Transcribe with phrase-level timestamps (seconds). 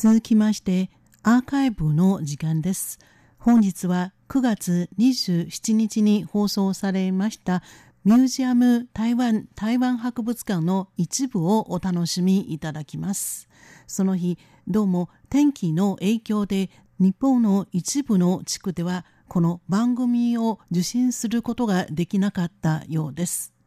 [0.00, 0.92] 続きまして
[1.24, 3.00] アーカイブの時間です。
[3.36, 7.64] 本日は9月27日に放送されました
[8.04, 13.48] ミュージアム台湾台湾博物館の一部をお楽しみいただきます。
[13.88, 14.38] その日
[14.68, 16.70] どうも天気の影響で
[17.00, 23.57] 日本の一部の地区ではこの番組を受信することができなかったようです。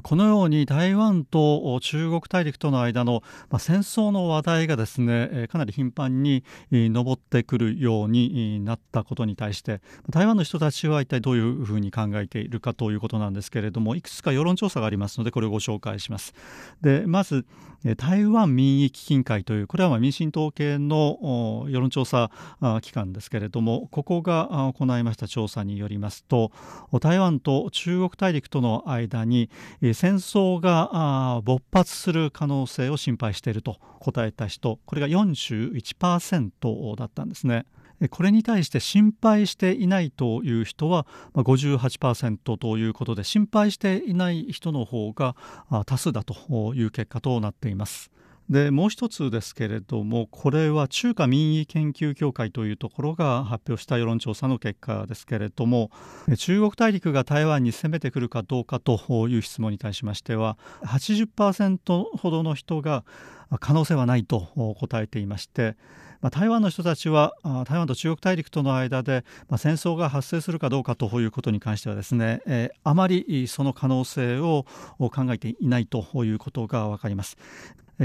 [0.00, 3.22] このように台湾と中国大陸との間の
[3.58, 16.32] 戦争の話題がですねかなり頻繁に上ってくるようになったことに対して台湾の人たちは一体どういうふうに考えているかということなんですけれどもいくつか世論調査がありますのでこれをご紹介します。
[16.80, 17.44] でまず
[17.96, 22.30] 台湾民意基金会というこれは民進党系の世論調査
[22.80, 26.52] 機関ですけれどもここが行いました調査によりますと
[27.00, 29.50] 台湾と中国大陸との間に
[29.80, 37.66] 戦争が勃発する可能性を心配していると答えた人これが41%だったんですね。
[38.10, 45.36] これに対して心配していないという人は58%ということで心配していない人の方が
[45.86, 48.10] 多数だという結果となっています。
[48.50, 55.90] でもう一つですけれどもこれは中華民意研究協会というところが発表した世論調査の結果ですけれども
[56.36, 63.04] 中国大陸が台湾に攻めてくるかどうかという質問に対しましては80%ほどの人が
[63.60, 64.40] 可能性はないと
[64.78, 65.76] 答えていまして
[66.22, 67.34] まあ、台湾の人たちは
[67.66, 74.64] 台湾と中国大陸との間で、まあ、戦争が発生するかどうかということに関してはですね、えー、あまりその可能性を
[74.98, 77.36] 考えていないということが分かります。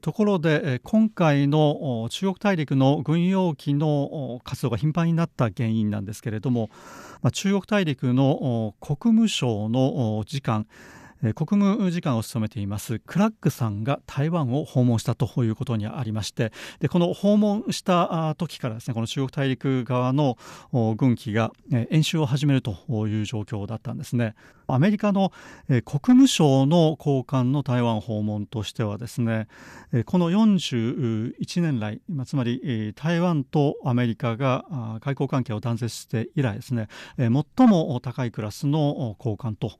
[0.00, 6.70] ところで今回の中国大陸の軍用機の活動が頻繁になった原因なんですけれども
[7.32, 10.66] 中国大陸の国務省の次官
[11.34, 20.36] 国務次官を務めていますクラックさんが台湾を訪問したということにありましてでこの訪問した時からですねこの中国大陸側の
[20.96, 21.52] 軍機が
[21.90, 22.72] 演習を始めると
[23.06, 24.34] いう状況だったんですね。
[24.68, 25.32] アメリカの
[25.68, 29.46] 国務省の高官の台湾訪問としてはですね
[30.06, 34.64] この41年来つまり台湾とアメリカが
[35.02, 36.88] 外交関係を断絶して以来ですね
[37.18, 37.30] 最
[37.66, 39.72] も高いクラスの高官と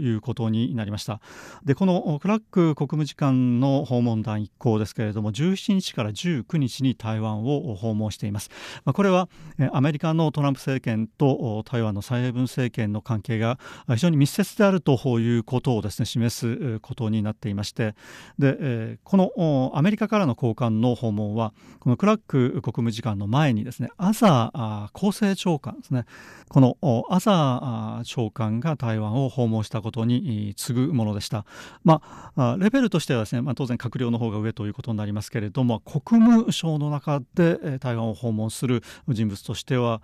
[0.00, 1.20] いうことになりました。
[1.64, 8.50] でこのクラック国務次官の訪問団一行ですけれども17日から19日に台湾を訪問しています。
[8.84, 9.28] これは
[9.72, 17.94] アメリカのトランプ政権と台湾の蔡英文政権の関係が非常に密接であるということをですね示すことになっていまして。
[18.38, 26.04] でこのアメリカからの高官の訪問はこのクラック国務次官の前にですねアザー厚生長官ですね。
[26.48, 26.76] この
[27.10, 31.44] アザー長官が台湾を訪問したことに次ぐものでした。
[31.84, 32.02] ま
[32.34, 40.02] あ、レベルとしてはですね、まあ、当然閣僚の方が上ということになりますけれども国務省の中で台湾を訪問する人物としては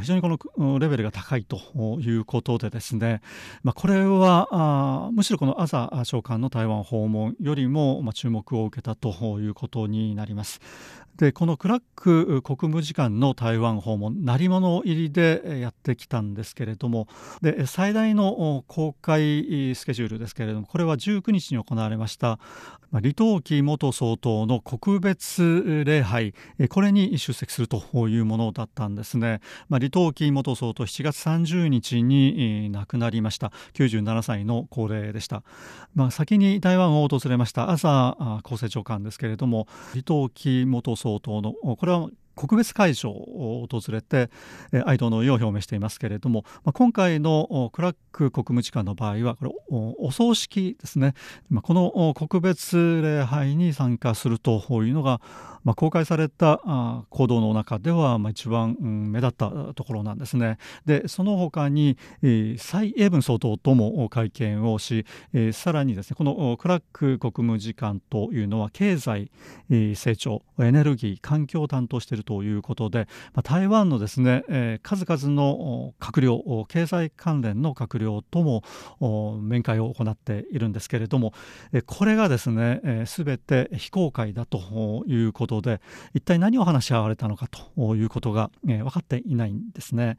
[0.00, 3.22] 非常にこのレベルが高いということでですね、
[3.62, 10.60] まあ、これはむしろこのアザー長官の台湾訪問よりも注目を受けたということになります。
[11.16, 17.08] でこのクラック国務次官の台湾訪問鳴り物入りでやってきたんですけれども
[17.42, 22.38] で最大の公開スケジュールですけれどもこれは19日に行われました
[22.92, 26.34] 李登輝元総統の告別礼拝
[26.70, 33.52] これに出席するというものだったんですね、まあ、李登輝元総統7月30日に亡くなりました。
[33.74, 35.42] 97歳の高齢でした、
[35.94, 44.30] まあ、先に台湾を訪れました朝厚生長官ですけれども李登輝元総統のこれは特別会場を訪れて
[44.86, 51.14] 哀悼の意を表明していますけれどもまあ今回のクラック国務次官の場合はこれお葬式ですね
[51.48, 55.20] まあこの告別礼拝に参加するというのが
[55.64, 60.58] まあ、公開されたあ行動の中では、まあ、一番、うん、目立ったところなんですね。
[60.86, 69.30] でその他に、え、蔡英文総統とも会見をし、え、さらにですねこのクラック国務次官というのは経済、
[69.70, 78.62] え、成長エネルギー環境を担当しているということで、まあ、台湾のですね、えー、数々の閣僚経済関連の閣僚とも
[79.42, 81.34] 面会を行っているんですけれども、
[81.72, 85.80] えー、これがですね、えー、全て非公開だということことで
[86.14, 90.16] 一体何を話し合われたのかということが、えー、分かっていないんですね。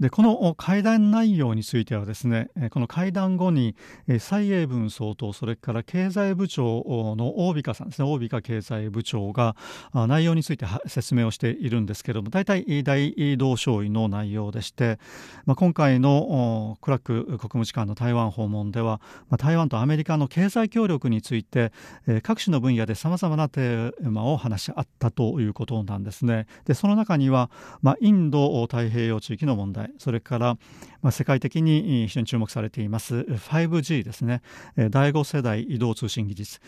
[0.00, 3.76] でこの会談内容についてはですねこの会談後に
[4.18, 6.82] 蔡英文総統それから経済部長
[7.18, 9.56] の大美香さんですね大美香経済部長が
[9.92, 14.98] 内容について説明をししているんですけれども大体大同小異の内容でして、
[15.46, 19.00] まあ、今回のクラック国務次官の台湾訪問では、
[19.30, 21.72] まあ、台湾とアメリカの経済協力について、
[22.06, 26.46] えー、各種の分野でさまざまなテーマを話し合ったということなんですね。
[26.66, 27.50] でその中には、
[27.80, 30.58] まあ、インド太平洋地域の問題それから、
[31.00, 34.42] まあ、世界的に非常に注目されています 5G ですね
[34.90, 36.60] 第5世代移動通信技術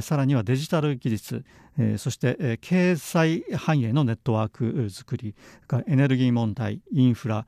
[0.00, 1.44] さらにはデジタル技術
[1.98, 5.34] そして経済繁栄のネッットワークづくり
[5.86, 7.46] エネルギー問題インフラ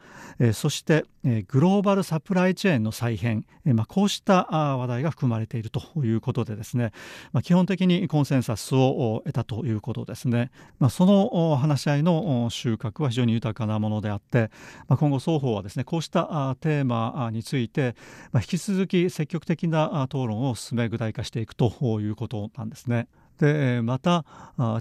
[0.52, 1.04] そして
[1.48, 3.44] グローバルサプライチェーンの再編
[3.74, 6.92] ま、こうした話題が含まれているということでですね、
[7.32, 14.50] ま、基本的にコンセンサスを得たということですね、ま、その話し合いの収穫は非常に豊かなものであって、
[14.88, 17.94] ま、今後双方はですねこうしたテーマについて、
[18.32, 23.08] ま、引き続き積極的な討論を進め具体化していくということなんですね。
[23.38, 24.24] でまた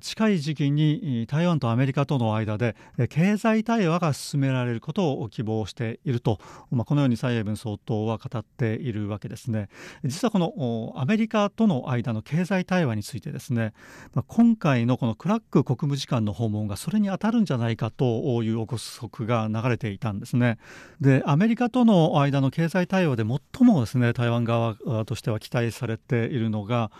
[0.02, 2.76] 近い時期に台湾とアメリカとの間で
[3.10, 6.40] 経済対話が進められることを希望していると、
[6.72, 9.70] まあ、このように蔡英文総統は語っているわけですね。
[10.04, 13.74] 実はこのアメリカとの間の経済対話についてですね、
[14.28, 20.58] 今回のこのクラック国務次官の訪問がそれに当たるんじゃないかという憶測が流れていたんですね。
[21.00, 24.76] でアメリカとの間の経済対話で最もですね台湾側
[25.06, 26.92] としては期待されているのが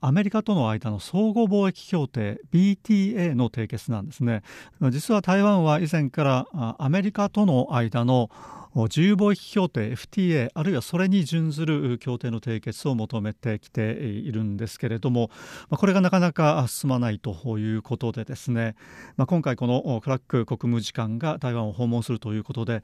[0.00, 4.42] アメリカとの間の相互貿易協定 BTA の締結なんですね。
[4.90, 8.30] 実は台湾は以前からアメリカとの間の
[8.74, 15.30] 自由貿易協定 FTA あるいはそれに準ずる協定の締結を求めてきているんですけれども
[15.70, 18.74] これがなかなか進まないということでですね
[19.16, 22.82] 今回このクラック国務次官が台湾を訪問するということで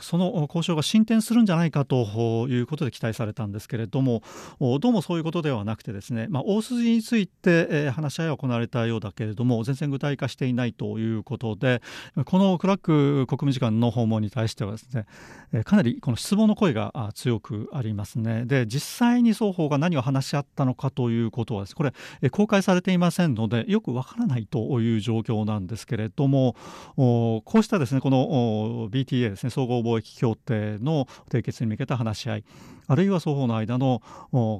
[0.00, 4.22] その交渉が進展するんじゃないかということで期待されたんですけれども
[4.60, 11.82] どうもそういうことではなくてですね、まあ、大筋について話し合いが行われたようだけれども全然具体化していないということで
[12.26, 15.06] このクラック国務次官の訪問に対してはですね
[15.64, 18.44] かなりこの失望の声が強くありますね。
[18.46, 26.56] で実際に双方が何を話し合ったのかということはこれ公開されていませんのでよくわからないという状況なんですけれども
[26.96, 32.44] こうしたですねこの BTA ですね総合貿易協定の締結に向けた話し合い
[32.86, 34.02] あるいは双方の間の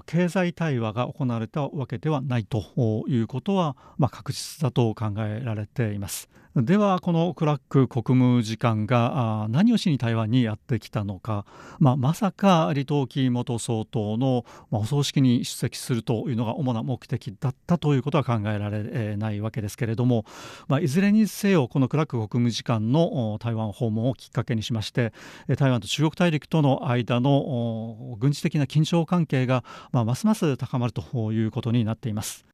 [0.07, 2.63] 経済対話が行われたわけではないと
[3.09, 6.29] いうことは、まあ、確実だと考えられています。
[6.55, 11.47] ではこのクラック国務次官が何をしに台湾にやってきたのか、
[11.79, 20.27] まあ、まさか李登輝元総統のお葬式に出席するというのが主な目的だったということは考えられないわけですけれども、
[20.69, 25.15] まあ、いずれにせよこのクラック国務次官の台湾訪問をきっかけにしまして
[25.57, 32.47] 台湾と中国大陸との間の軍事的な緊張関係が、まあ、ますます高まるということになっています。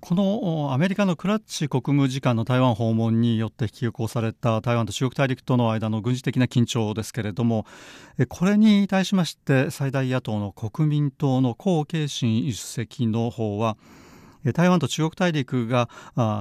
[0.00, 7.64] このアメリカのクラッチ国務次官の台湾訪問によって引き起こされた台湾と中国大陸との間の軍事的な緊張ですけれども
[8.28, 13.78] これに対しまして最大野党の国民党の江慶新主席の方は
[14.52, 15.88] 台湾と中国大陸が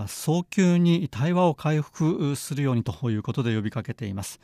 [0.08, 4.40] 早急に対話を回復するようにということで呼びかけています。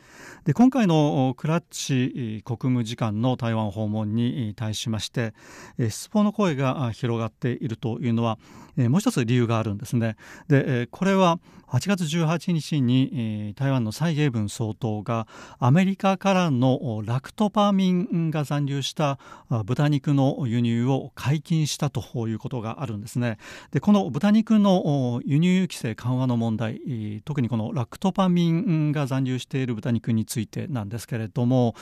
[0.46, 5.34] で今回のクラッチ国務次官の台湾訪問に対しまして
[5.78, 8.38] 失望の声が広がっているというのは
[8.78, 10.16] もう一つ理由があるんですね。
[10.48, 15.26] でこれは8月18日に台湾の蔡英文総統が
[15.58, 19.20] アメリカからのラクトパミンが残留した
[19.66, 23.38] 豚肉の輸入を解禁したということがあるんですね。
[23.72, 31.76] でこの豚肉の輸入規制緩和の問題特にこのラクトパミンが残留している豚肉についてなんですけれども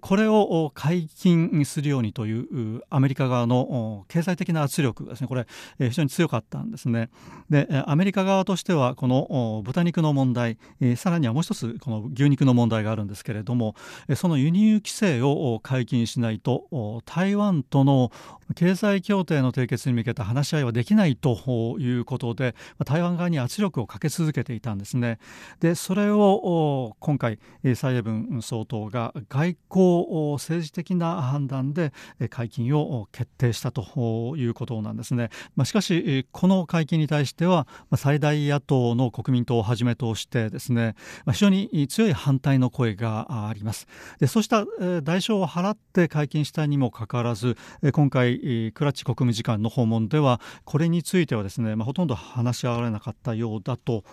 [0.00, 5.46] これを解禁するようにというアメリカ側の経済的な圧力がですねこれ
[5.78, 7.10] 非常に強かったんですね。
[7.48, 10.58] でアメリカ側としてはこの豚肉の問題
[10.96, 13.74] さらにはもう一つこの牛肉の問題があるんですけれども
[14.14, 18.10] その輸入規制を解禁しないと台湾との
[18.54, 22.54] 経済協定の締結に向けた話し合いはできないないということで
[22.84, 25.18] 台湾側に圧力をかけ続けていたんですね。
[25.60, 27.38] でそれを今回
[27.74, 31.92] 蔡英文総統が外交政治的な判断で
[32.28, 35.30] 解禁を決定したということなんですね。
[35.56, 37.66] まあ、しかしこの解禁に対しては
[37.96, 40.94] 最大野党の国民党をはじめとしてですね
[41.32, 43.86] 非常に強い反対の声があります。
[44.18, 44.66] でそうした
[45.02, 47.56] 代償を払って解禁したにもかかわらず
[47.92, 54.04] 今回クラッチ国務次官の訪問ではこれについてはですね、まあ、ほとんど話し合われなかったようだと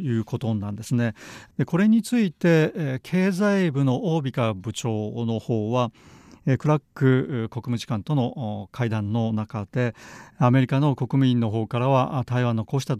[0.00, 1.14] いうことなんですね。
[1.58, 5.92] でこれについてえ経済部の大美香部長の方は
[6.58, 9.94] クラック国務次官との会談の中で
[10.36, 12.92] アメリカの国務院の方からは台湾のこうした